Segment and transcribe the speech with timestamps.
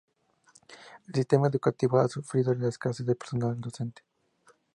[1.09, 4.01] El sistema educativo ha sufrido la escasez de personal docente.